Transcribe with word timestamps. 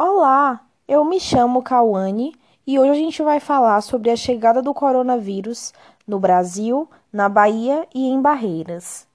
Olá, 0.00 0.60
eu 0.86 1.04
me 1.04 1.18
chamo 1.18 1.60
Cauane 1.60 2.32
e 2.64 2.78
hoje 2.78 2.90
a 2.92 2.94
gente 2.94 3.20
vai 3.20 3.40
falar 3.40 3.80
sobre 3.80 4.12
a 4.12 4.16
chegada 4.16 4.62
do 4.62 4.72
coronavírus 4.72 5.74
no 6.06 6.20
Brasil, 6.20 6.88
na 7.12 7.28
Bahia 7.28 7.84
e 7.92 8.06
em 8.06 8.22
Barreiras. 8.22 9.08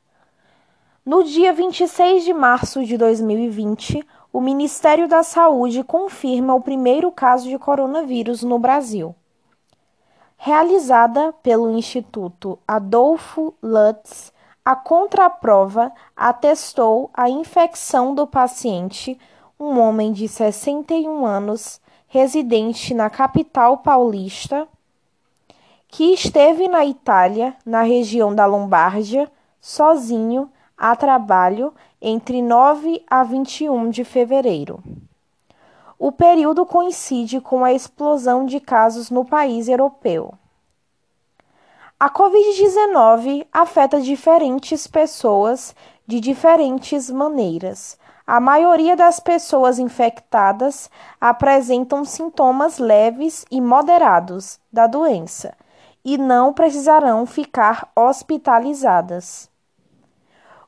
No 1.06 1.24
dia 1.24 1.54
26 1.54 2.26
de 2.26 2.34
março 2.34 2.84
de 2.84 2.98
2020, 2.98 4.06
o 4.34 4.42
Ministério 4.42 5.08
da 5.08 5.24
Saúde 5.24 5.86
confirma 5.86 6.54
o 6.54 6.60
primeiro 6.60 7.10
caso 7.14 7.48
de 7.48 7.58
coronavírus 7.58 8.44
no 8.44 8.60
Brasil. 8.60 9.16
Realizada 10.36 11.34
pelo 11.42 11.72
Instituto 11.72 12.60
Adolfo 12.68 13.54
Lutz, 13.64 14.34
a 14.66 14.76
contraprova 14.76 15.94
atestou 16.14 17.10
a 17.14 17.30
infecção 17.30 18.14
do 18.14 18.28
paciente 18.28 19.18
um 19.60 19.80
homem 19.80 20.12
de 20.12 20.28
61 20.28 21.26
anos, 21.26 21.80
residente 22.08 22.94
na 22.94 23.10
capital 23.10 23.78
paulista, 23.78 24.68
que 25.88 26.14
esteve 26.14 26.68
na 26.68 26.86
Itália, 26.86 27.56
na 27.66 27.84
região 27.84 28.34
da 28.34 28.46
Lombardia, 28.46 29.32
sozinho, 29.62 30.50
a 30.78 30.96
trabalho, 30.96 31.74
entre 32.02 32.42
9 32.42 33.04
a 33.08 33.24
21 33.24 33.90
de 33.90 34.04
fevereiro. 34.04 34.84
O 35.98 36.12
período 36.12 36.66
coincide 36.66 37.40
com 37.40 37.64
a 37.64 37.72
explosão 37.72 38.46
de 38.46 38.60
casos 38.60 39.10
no 39.10 39.24
país 39.24 39.70
europeu. 39.70 40.34
A 42.00 42.10
Covid-19 42.10 43.48
afeta 43.54 44.02
diferentes 44.02 44.86
pessoas 44.86 45.74
de 46.06 46.20
diferentes 46.20 47.10
maneiras, 47.10 47.98
a 48.26 48.40
maioria 48.40 48.96
das 48.96 49.20
pessoas 49.20 49.80
infectadas 49.80 50.90
apresentam 51.20 52.06
sintomas 52.06 52.78
leves 52.78 53.46
e 53.52 53.60
moderados 53.60 54.60
da 54.72 54.88
doença 54.88 55.56
e 56.04 56.18
não 56.18 56.54
precisarão 56.54 57.26
ficar 57.26 57.92
hospitalizadas. 57.96 59.50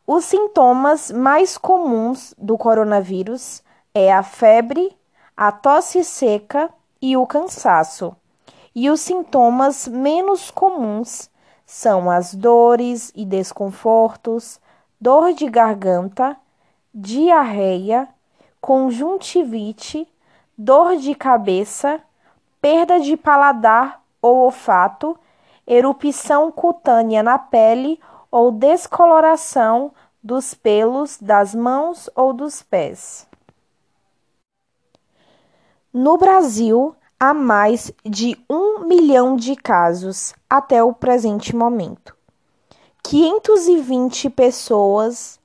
Os 0.07 0.25
sintomas 0.25 1.11
mais 1.11 1.57
comuns 1.57 2.33
do 2.37 2.57
coronavírus 2.57 3.63
é 3.93 4.13
a 4.13 4.21
febre, 4.21 4.95
a 5.35 5.51
tosse 5.51 6.03
seca 6.03 6.69
e 7.01 7.17
o 7.17 7.25
cansaço. 7.25 8.15
E 8.73 8.89
os 8.89 9.01
sintomas 9.01 9.87
menos 9.87 10.51
comuns 10.51 11.29
são 11.65 12.09
as 12.11 12.35
dores 12.35 13.11
e 13.15 13.25
desconfortos, 13.25 14.59
dor 14.99 15.33
de 15.33 15.49
garganta, 15.49 16.37
diarreia, 16.93 18.07
conjuntivite, 18.61 20.07
dor 20.57 20.97
de 20.97 21.13
cabeça, 21.13 22.01
perda 22.61 22.99
de 22.99 23.15
paladar 23.17 24.01
ou 24.21 24.37
olfato, 24.37 25.17
erupção 25.67 26.51
cutânea 26.51 27.21
na 27.21 27.37
pele 27.37 27.99
ou 28.31 28.51
descoloração 28.51 29.91
dos 30.23 30.53
pelos 30.53 31.19
das 31.19 31.53
mãos 31.53 32.09
ou 32.15 32.33
dos 32.33 32.63
pés. 32.63 33.27
No 35.93 36.17
Brasil, 36.17 36.95
há 37.19 37.33
mais 37.33 37.91
de 38.03 38.35
um 38.49 38.79
milhão 38.79 39.35
de 39.35 39.55
casos 39.55 40.33
até 40.49 40.83
o 40.83 40.93
presente 40.93 41.55
momento. 41.55 42.14
520 43.07 44.31
pessoas 44.31 45.39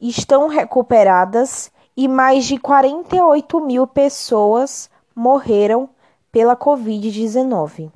estão 0.00 0.46
recuperadas 0.46 1.72
e 1.96 2.06
mais 2.06 2.44
de 2.44 2.56
48 2.56 3.60
mil 3.60 3.84
pessoas 3.84 4.88
morreram 5.12 5.88
pela 6.30 6.56
Covid-19. 6.56 7.90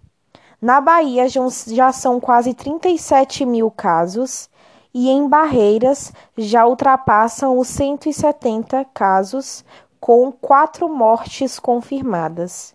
Na 0.61 0.81
Bahia 0.81 1.28
já 1.28 1.92
são 1.92 2.19
quase 2.19 2.55
37 2.55 3.46
mil 3.46 3.70
casos 3.70 4.51
e 4.92 5.11
em 5.11 5.29
Barreiras 5.29 6.13
já 6.36 6.67
ultrapassam 6.67 7.57
os 7.61 7.69
170 7.69 8.85
casos, 8.86 9.64
com 10.01 10.33
quatro 10.33 10.89
mortes 10.89 11.61
confirmadas. 11.61 12.74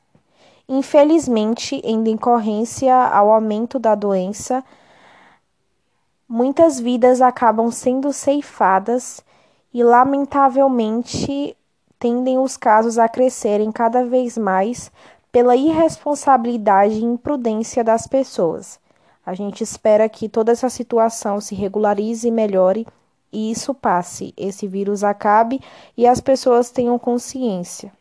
Infelizmente, 0.70 1.82
em 1.84 2.02
decorrência 2.02 2.96
ao 2.96 3.30
aumento 3.30 3.78
da 3.78 3.94
doença, 3.94 4.64
muitas 6.32 6.80
vidas 6.80 7.22
acabam 7.22 7.70
sendo 7.70 8.14
ceifadas 8.14 9.22
e, 9.74 9.84
lamentavelmente, 9.84 11.58
tendem 12.00 12.38
os 12.38 12.56
casos 12.56 12.98
a 12.98 13.10
crescerem 13.10 13.70
cada 13.70 14.06
vez 14.06 14.38
mais 14.38 14.90
pela 15.30 15.58
irresponsabilidade 15.58 16.96
e 16.96 17.04
imprudência 17.04 17.84
das 17.84 18.08
pessoas. 18.08 18.80
A 19.26 19.34
gente 19.34 19.62
espera 19.62 20.08
que 20.08 20.30
toda 20.30 20.54
essa 20.54 20.70
situação 20.70 21.42
se 21.42 21.54
regularize 21.54 22.26
e 22.26 22.32
melhore 22.32 22.88
e 23.30 23.52
isso 23.52 23.74
passe, 23.74 24.34
esse 24.38 24.66
vírus 24.68 25.04
acabe 25.04 25.60
e 25.98 26.08
as 26.08 26.22
pessoas 26.22 26.72
tenham 26.72 26.98
consciência. 26.98 27.92